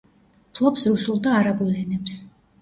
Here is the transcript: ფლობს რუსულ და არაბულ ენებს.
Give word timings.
ფლობს 0.59 0.85
რუსულ 0.93 1.19
და 1.27 1.35
არაბულ 1.43 1.71
ენებს. 1.83 2.17